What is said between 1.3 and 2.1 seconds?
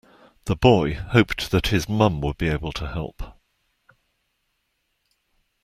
that his